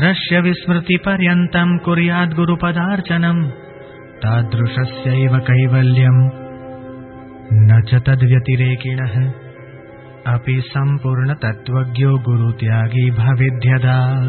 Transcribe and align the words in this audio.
दृश्य 0.00 0.40
विस्मृतिपर्यन्तम् 0.40 1.78
कुर्याद्गुरुपदार्चनम् 1.78 3.50
तादृशस्यैव 4.18 5.38
कैवल्यम्। 5.38 6.30
न 7.52 7.82
च 7.82 7.94
तद्व्यतिरेकिणः। 7.94 9.32
अपि 10.34 10.60
सम्पूर्णतत्त्वज्ञो 10.60 12.18
गुरुत्यागी 12.18 13.10
भविध्यदा। 13.10 14.20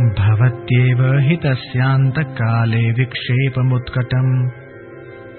भवत्येव 0.00 1.18
हि 1.18 1.36
तस्यान्तकाले 1.36 2.92
विक्षेपमुत्कटम्। 2.92 4.50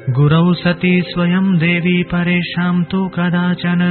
गुरौ 0.10 0.54
सती 0.54 1.02
स्वयं 1.02 1.58
देवी 1.58 2.04
परेषाम् 2.04 2.86
तु 2.92 3.08
कदाचन 3.08 3.82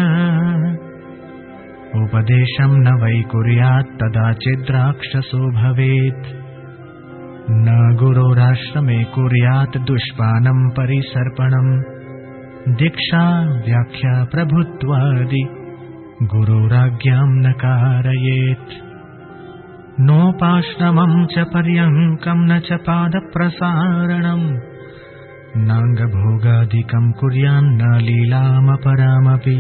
उपदेशम् 1.99 2.79
न 2.79 2.89
वै 3.03 3.23
कुर्यात् 3.23 3.95
कदाचिद्राक्षसो 4.03 5.41
भवेत्। 5.51 6.29
न 7.51 7.97
गुरोराश्रमे 8.01 9.05
कुर्यात् 9.05 9.79
दुष्पानम् 9.79 10.71
परिसर्पणम् 10.71 11.73
दीक्षा 12.75 13.25
व्याख्या 13.67 14.25
प्रभुत्वादि 14.25 15.43
गुरोराज्ञाम् 16.35 17.41
न 17.41 17.53
कारयेत्। 17.53 18.73
नोपाश्रमम् 20.01 21.27
च 21.27 21.39
पर्यङ्कम् 21.39 22.47
न 22.47 22.61
च 22.61 22.73
पादप्रसारणम् 22.73 24.49
नाङ्गभोगादिकम् 25.69 27.13
कुर्यान्न 27.13 27.95
लीलामपरामपि 28.01 29.59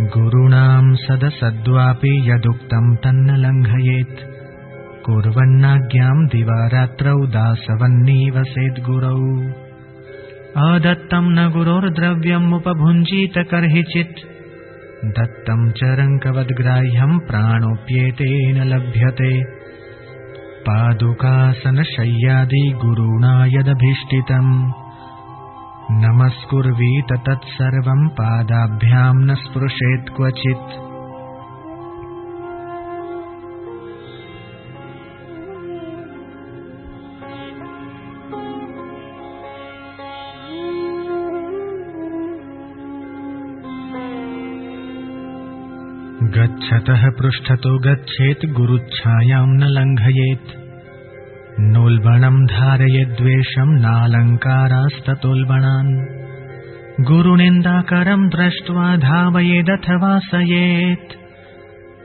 गुरूणाम् 0.00 0.96
सदसद्वापि 0.96 2.30
यदुक्तम् 2.30 2.96
तन्न 2.96 3.30
लङ्घयेत् 3.30 4.24
कुर्वन्नाज्ञाम् 5.04 6.28
दिवारात्रौ 6.28 7.26
दासवन्नीवसेद्गुरौ 7.26 9.52
अदत्तम् 10.56 11.32
न 11.32 11.50
गुरोर्द्रव्यम् 11.50 12.54
उपभुञ्जीत 12.54 13.38
कर्हिचित्। 13.38 14.18
दत्तम् 15.04 15.70
च 15.70 15.80
रङ्कवद्ग्राह्यम् 15.82 17.18
प्राणोऽप्येतेन 17.18 18.62
लभ्यते। 18.62 19.44
पादुकासनशय्यादि 20.68 22.76
गुरुणा 22.84 23.46
यदभीष्टितम् 23.46 24.72
नमस्कुर्वीत 25.90 27.12
तत्सर्वम् 27.12 28.08
पादाभ्याम् 28.08 29.24
न 29.24 29.34
स्पृशेत् 29.34 30.10
क्वचित्। 30.16 30.74
गच्छतः 46.36 47.10
पृष्ठतो 47.10 47.78
गच्छेत् 47.78 48.46
गुरुच्छायाम् 48.46 49.56
न 49.56 49.64
लङ्घयेत् 49.64 50.67
नोल्बणम् 51.60 52.46
धारयेद्वेषम् 52.46 53.80
नालङ्कारास्ततोल्बणान्। 53.80 56.06
गुरुनिन्दाकरम् 57.00 58.28
दृष्ट्वा 58.28 58.96
धावयेदथवा 58.96 60.18
सयेत् 60.18 61.16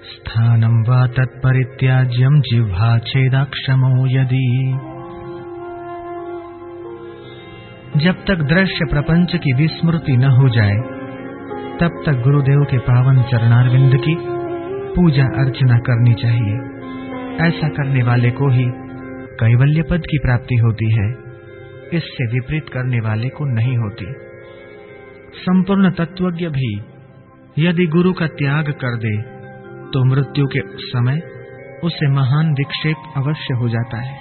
स्थानम् 0.09 0.89
वा 0.89 1.07
तत्परित्याज्यम् 1.07 2.39
जिह्वा 2.39 2.97
छेदाक्षमो 2.97 4.19
यदि। 4.19 4.78
जब 7.97 8.13
तक 8.13 8.35
दृश्य 8.35 8.85
प्रपंच 8.89 9.35
की 9.35 9.53
विस्मृति 9.53 10.17
न 10.17 10.23
हो 10.23 10.49
जाए 10.49 10.75
तब 11.79 12.03
तक 12.05 12.13
गुरुदेव 12.13 12.67
के 12.72 12.78
पावन 12.78 13.23
चरणारविंद 13.23 13.95
की 13.95 14.17
पूजा 14.95 15.23
अर्चना 15.23 15.78
करनी 15.78 16.13
चाहिए। 16.13 16.59
ऐसा 17.47 17.67
करने 17.67 18.03
वाले 18.03 18.31
को 18.31 18.49
ही 18.49 18.82
कैवल्य 19.43 19.81
पद 19.81 20.05
की 20.05 20.17
प्राप्ति 20.17 20.55
होती 20.55 20.85
है, 20.91 21.07
इससे 21.93 22.25
विपरीत 22.27 22.69
करने 22.69 22.99
वाले 22.99 23.29
को 23.29 23.45
नहीं 23.45 23.75
होती। 23.77 24.05
संपूर्ण 25.37 25.91
तत्वज्ञ 25.91 26.47
भी 26.49 26.69
यदि 27.57 27.85
गुरु 27.85 28.13
का 28.13 28.27
त्याग 28.33 28.71
कर 28.81 28.97
दे 28.97 29.11
तो 29.91 30.03
मृत्यु 30.05 30.45
के 30.47 30.61
समय 30.83 31.21
उसे 31.83 32.09
महान 32.11 32.53
विक्षेप 32.53 33.13
अवश्य 33.17 33.53
हो 33.53 33.69
जाता 33.69 33.97
है। 33.97 34.15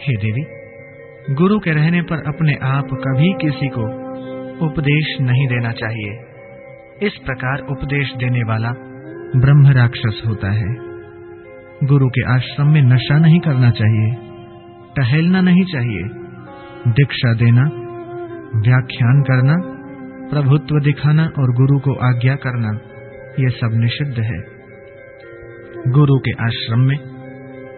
हे 0.00 0.16
देवी, 0.16 0.44
गुरु 1.34 1.58
के 1.58 1.72
रहने 1.72 2.02
पर 2.02 2.26
अपने 2.26 2.54
आप 2.64 2.98
कभी 3.02 3.32
किसी 3.40 3.68
को 3.68 3.86
उपदेश 4.66 5.16
नहीं 5.20 5.46
देना 5.48 5.72
चाहिए। 5.72 7.06
इस 7.06 7.18
प्रकार 7.26 7.66
उपदेश 7.70 8.14
देने 8.18 8.42
वाला 8.44 8.72
ब्रह्म 9.36 9.72
राक्षस 9.72 10.22
होता 10.26 10.50
है। 10.52 10.89
गुरु 11.84 12.08
के 12.08 12.34
आश्रम 12.34 12.66
में 12.66 12.82
नशा 12.82 13.18
नहीं 13.18 13.40
करना 13.40 13.70
चाहिए, 13.70 14.16
टहलना 14.96 15.40
नहीं 15.40 15.64
चाहिए, 15.64 16.02
दीक्षा 16.92 17.34
देना, 17.34 17.62
व्याख्यान 18.60 19.22
करना, 19.22 19.54
प्रभुत्व 20.30 20.80
दिखाना 20.80 21.22
और 21.22 21.54
गुरु 21.54 21.78
को 21.78 21.94
आज्ञा 21.94 22.34
करना, 22.34 22.78
ये 23.42 23.50
सब 23.50 23.70
निषिद्ध 23.72 24.18
है। 24.18 24.40
गुरु 25.92 26.18
के 26.18 26.30
आश्रम 26.30 26.80
में 26.80 26.96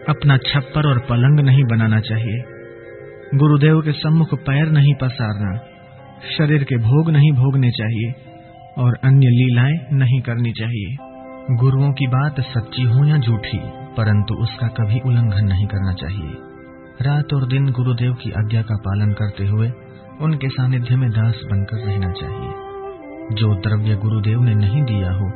अपना 0.08 0.36
छप्पर 0.36 0.88
और 0.88 0.98
पलंग 0.98 1.40
नहीं 1.40 1.64
बनाना 1.64 2.00
चाहिए, 2.00 2.42
गुरुदेव 3.34 3.80
के 3.80 3.92
सम्मुख 3.92 4.34
पैर 4.34 4.70
नहीं 4.70 4.94
पसारना, 4.94 5.58
शरीर 6.38 6.64
के 6.64 6.76
भोग 6.76 7.10
नहीं 7.10 7.32
भोगने 7.32 7.70
चाहिए 7.70 8.12
और 8.82 8.98
अन्य 9.04 9.26
लीलाएँ 9.26 9.86
नहीं 9.92 10.20
करनी 10.20 10.52
चाहिए। 10.52 10.96
गुरुओं 11.56 11.92
की 11.92 12.06
बात 12.06 12.40
सच्ची 12.40 12.82
हो 12.82 13.04
या 13.04 13.16
झूठी? 13.18 13.81
परंतु 13.96 14.34
उसका 14.34 14.66
कभी 14.66 15.00
उल्लंघन 15.06 15.44
नहीं 15.44 15.66
करना 15.66 15.92
चाहिए। 15.92 16.36
रात 17.02 17.34
और 17.34 17.46
दिन 17.46 17.72
गुरुदेव 17.72 18.14
की 18.14 18.30
आज्ञा 18.30 18.62
का 18.62 18.76
पालन 18.76 19.12
करते 19.12 19.46
हुए 19.46 19.72
उनके 20.20 20.48
सानिध्य 20.48 20.96
में 20.96 21.10
दास 21.10 21.40
बनकर 21.50 21.76
रहना 21.76 22.12
चाहिए। 22.12 22.52
जो 23.32 23.54
द्रव्य 23.54 23.96
गुरुदेव 23.96 24.40
ने 24.40 24.54
नहीं 24.54 24.82
दिया 24.82 25.12
हो, 25.12 25.32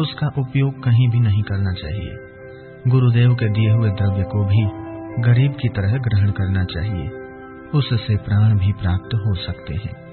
उसका 0.00 0.26
उपयोग 0.38 0.82
कहीं 0.84 1.08
भी 1.08 1.20
नहीं 1.20 1.42
करना 1.42 1.72
चाहिए। 1.72 2.16
गुरुदेव 2.88 3.34
के 3.34 3.48
दिए 3.48 3.70
हुए 3.70 3.90
द्रव्य 3.90 4.22
को 4.22 4.44
भी 4.44 4.88
गरीब 5.22 5.52
की 5.52 5.68
तरह 5.68 5.98
ग्रहण 5.98 6.30
करना 6.30 6.64
चाहिए। 6.64 7.08
उससे 7.74 8.16
प्राण 8.16 8.58
भी 8.58 8.72
प्राप्त 8.72 9.14
हो 9.14 9.34
सकते 9.34 9.74
हैं। 9.74 10.08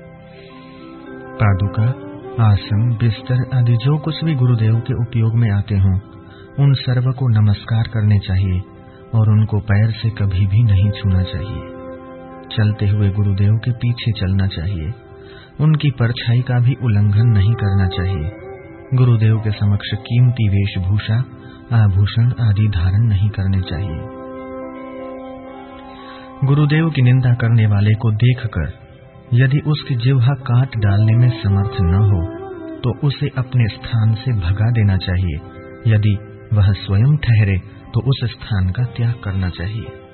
पादुका 1.44 1.86
आसन 2.44 2.98
बिस्तर 3.02 3.58
आदि 3.58 3.74
जो 3.74 3.98
कुछ 3.98 4.24
भी 4.24 4.36
गुरुदेव 4.36 4.80
के 4.80 4.94
उपयोग 4.94 5.36
में 5.36 5.52
आते 5.52 5.76
हों 5.76 6.15
उन 6.60 6.74
सर्व 6.74 7.12
को 7.12 7.28
नमस्कार 7.30 7.88
करने 7.94 8.18
चाहिए 8.20 8.60
और 9.14 9.30
उनको 9.30 9.60
पैर 9.62 9.92
से 9.92 10.10
कभी 10.10 10.46
भी 10.48 10.64
नहीं 10.64 10.90
छूना 10.92 11.22
चाहिए। 11.24 11.64
चलते 12.52 12.88
हुए 12.88 13.10
गुरुदेव 13.10 13.56
के 13.66 13.72
पीछे 13.72 14.12
चलना 14.12 14.46
चाहिए। 14.48 14.92
उनकी 15.60 15.90
परछाई 15.92 16.42
का 16.42 16.60
भी 16.60 16.76
उल्लंघन 16.84 17.28
नहीं 17.30 17.54
करना 17.54 17.88
चाहिए। 17.88 18.30
गुरुदेव 18.94 19.40
के 19.40 19.52
समक्ष 19.52 19.90
कीमती 20.02 20.48
वेशभूषा, 20.50 21.18
आभूषण 21.74 22.32
आदि 22.42 22.68
धारण 22.68 23.08
नहीं 23.08 23.30
करने 23.30 23.62
चाहिए। 23.62 23.98
गुरुदेव 26.44 26.90
की 26.90 27.02
निंदा 27.02 27.34
करने 27.34 27.66
वाले 27.68 27.94
को 27.96 28.12
देखकर, 28.14 28.72
यदि 29.34 29.60
उसकी 29.68 29.96
जिह्वा 29.96 30.36
काट 30.50 30.78
डालने 30.78 31.18
में 31.18 31.30
समर्थ 31.44 31.82
न 31.82 31.94
हो 32.04 32.24
तो 32.80 32.94
उसे 33.08 33.28
अपने 33.38 33.68
स्थान 33.68 34.14
से 34.14 34.32
भगा 34.40 34.70
देना 34.72 34.98
चाहिए। 34.98 35.38
यदि 35.88 36.16
वह 36.54 36.74
स्वयं 36.74 37.18
ठहरे 37.18 37.58
तो 37.94 38.10
उस 38.10 38.32
स्थान 38.32 38.70
का 38.70 38.84
त्याग 38.84 39.22
करना 39.24 39.50
चाहिए। 39.50 40.05